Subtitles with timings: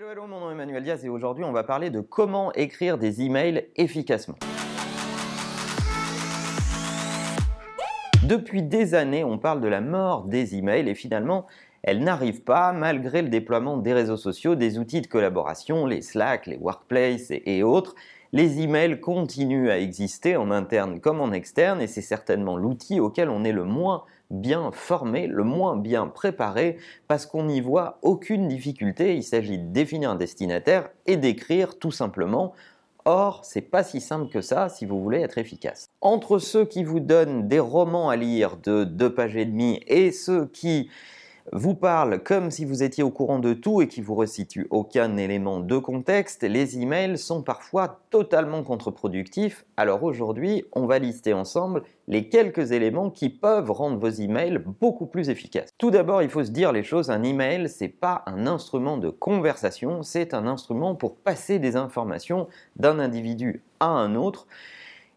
[0.00, 2.96] Hello, hello, mon nom est Emmanuel Diaz et aujourd'hui on va parler de comment écrire
[2.96, 4.36] des emails efficacement.
[8.22, 11.44] Depuis des années, on parle de la mort des emails et finalement,
[11.82, 16.46] elle n'arrive pas malgré le déploiement des réseaux sociaux, des outils de collaboration, les Slack,
[16.46, 17.94] les Workplace et, autres.
[18.32, 23.28] Les emails continuent à exister en interne comme en externe et c'est certainement l'outil auquel
[23.28, 28.48] on est le moins bien formé, le moins bien préparé parce qu'on n'y voit aucune
[28.48, 29.16] difficulté.
[29.16, 32.54] Il s'agit de définir un destinataire et d'écrire tout simplement
[33.06, 35.90] Or, c'est pas si simple que ça si vous voulez être efficace.
[36.00, 40.12] Entre ceux qui vous donnent des romans à lire de deux pages et demie et
[40.12, 40.90] ceux qui
[41.52, 45.16] vous parle comme si vous étiez au courant de tout et qui vous resitue aucun
[45.16, 49.64] élément de contexte, les emails sont parfois totalement contre-productifs.
[49.76, 55.06] Alors aujourd'hui, on va lister ensemble les quelques éléments qui peuvent rendre vos emails beaucoup
[55.06, 55.70] plus efficaces.
[55.78, 59.10] Tout d'abord, il faut se dire les choses, un email, c'est pas un instrument de
[59.10, 64.46] conversation, c'est un instrument pour passer des informations d'un individu à un autre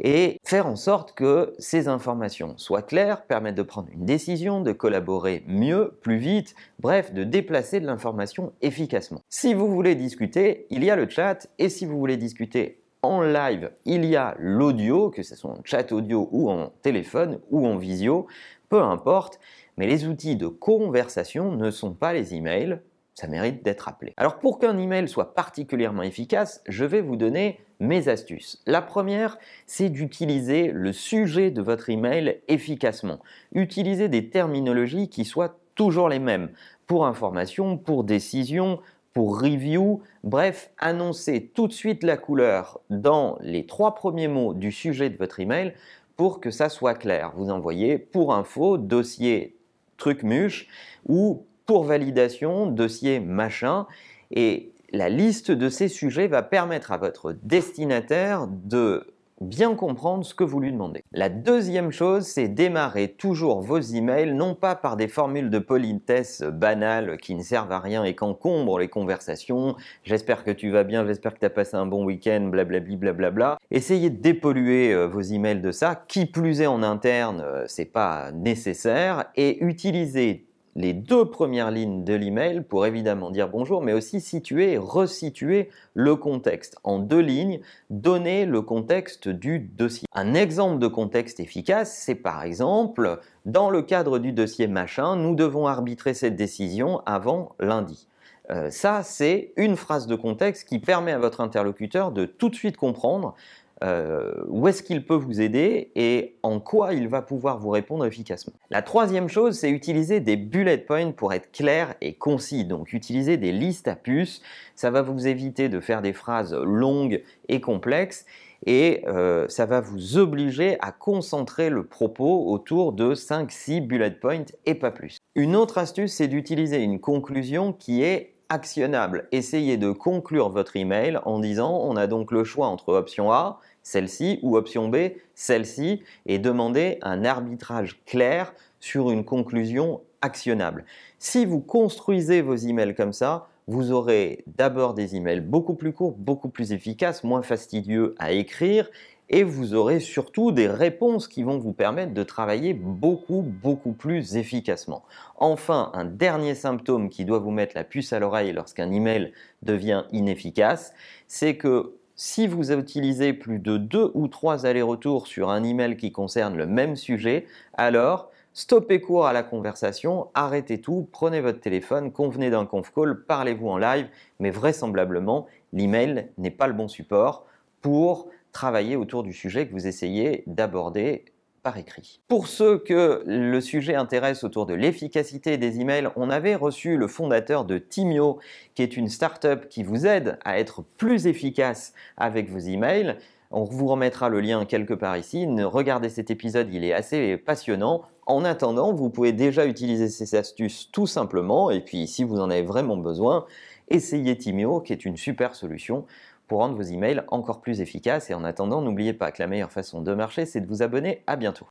[0.00, 4.72] et faire en sorte que ces informations soient claires, permettent de prendre une décision, de
[4.72, 9.20] collaborer mieux, plus vite, bref, de déplacer de l'information efficacement.
[9.28, 13.22] Si vous voulez discuter, il y a le chat, et si vous voulez discuter en
[13.22, 17.66] live, il y a l'audio, que ce soit en chat audio ou en téléphone ou
[17.66, 18.26] en visio,
[18.68, 19.38] peu importe,
[19.76, 22.80] mais les outils de conversation ne sont pas les emails,
[23.14, 24.14] ça mérite d'être appelé.
[24.16, 28.62] Alors pour qu'un email soit particulièrement efficace, je vais vous donner mes astuces.
[28.66, 33.18] La première, c'est d'utiliser le sujet de votre email efficacement.
[33.52, 36.50] Utilisez des terminologies qui soient toujours les mêmes
[36.86, 38.80] pour information, pour décision,
[39.12, 44.70] pour review, bref, annoncez tout de suite la couleur dans les trois premiers mots du
[44.70, 45.74] sujet de votre email
[46.16, 47.32] pour que ça soit clair.
[47.34, 49.56] Vous envoyez pour info, dossier
[49.96, 50.68] truc muche
[51.08, 53.86] ou pour validation, dossier machin.
[54.30, 59.06] Et la liste de ces sujets va permettre à votre destinataire de
[59.40, 61.02] bien comprendre ce que vous lui demandez.
[61.12, 66.42] La deuxième chose, c'est démarrer toujours vos emails, non pas par des formules de politesse
[66.42, 69.76] banales qui ne servent à rien et qu'encombrent les conversations.
[70.04, 73.58] J'espère que tu vas bien, j'espère que tu as passé un bon week-end, blablabli, blablabla.
[73.70, 76.04] Essayez de dépolluer euh, vos emails de ça.
[76.06, 79.26] Qui plus est en interne, euh, c'est pas nécessaire.
[79.36, 84.78] Et utilisez les deux premières lignes de l'email pour évidemment dire bonjour, mais aussi situer,
[84.78, 86.76] resituer le contexte.
[86.84, 87.60] En deux lignes,
[87.90, 90.06] donner le contexte du dossier.
[90.12, 95.34] Un exemple de contexte efficace, c'est par exemple, dans le cadre du dossier machin, nous
[95.34, 98.06] devons arbitrer cette décision avant lundi.
[98.50, 102.54] Euh, ça, c'est une phrase de contexte qui permet à votre interlocuteur de tout de
[102.54, 103.34] suite comprendre
[103.82, 108.04] euh, où est-ce qu'il peut vous aider et en quoi il va pouvoir vous répondre
[108.04, 108.52] efficacement?
[108.70, 112.64] La troisième chose, c'est utiliser des bullet points pour être clair et concis.
[112.64, 114.42] Donc utiliser des listes à puces,
[114.74, 118.26] ça va vous éviter de faire des phrases longues et complexes
[118.66, 124.44] et euh, ça va vous obliger à concentrer le propos autour de 5-6 bullet points
[124.66, 125.18] et pas plus.
[125.34, 129.26] Une autre astuce, c'est d'utiliser une conclusion qui est actionnable.
[129.32, 133.60] Essayez de conclure votre email en disant on a donc le choix entre option A,
[133.82, 140.84] celle-ci, ou option B, celle-ci, et demander un arbitrage clair sur une conclusion actionnable.
[141.18, 146.16] Si vous construisez vos emails comme ça, vous aurez d'abord des emails beaucoup plus courts,
[146.18, 148.90] beaucoup plus efficaces, moins fastidieux à écrire,
[149.30, 154.36] et vous aurez surtout des réponses qui vont vous permettre de travailler beaucoup, beaucoup plus
[154.36, 155.04] efficacement.
[155.36, 159.32] Enfin, un dernier symptôme qui doit vous mettre la puce à l'oreille lorsqu'un email
[159.62, 160.92] devient inefficace,
[161.28, 166.10] c'est que si vous utilisez plus de deux ou trois allers-retours sur un email qui
[166.10, 172.10] concerne le même sujet, alors stoppez court à la conversation, arrêtez tout, prenez votre téléphone,
[172.10, 174.08] convenez d'un conf call, parlez-vous en live,
[174.40, 177.46] mais vraisemblablement, l'email n'est pas le bon support
[177.80, 181.24] pour travailler autour du sujet que vous essayez d'aborder
[181.62, 182.20] par écrit.
[182.28, 187.06] Pour ceux que le sujet intéresse autour de l'efficacité des emails, on avait reçu le
[187.06, 188.38] fondateur de Timio,
[188.74, 193.16] qui est une startup qui vous aide à être plus efficace avec vos emails.
[193.50, 195.46] On vous remettra le lien quelque part ici.
[195.64, 198.02] Regardez cet épisode, il est assez passionnant.
[198.26, 201.70] En attendant, vous pouvez déjà utiliser ces astuces tout simplement.
[201.70, 203.44] Et puis, si vous en avez vraiment besoin,
[203.88, 206.06] essayez Timio, qui est une super solution
[206.50, 208.28] pour rendre vos emails encore plus efficaces.
[208.28, 211.22] Et en attendant, n'oubliez pas que la meilleure façon de marcher, c'est de vous abonner.
[211.28, 211.66] À bientôt.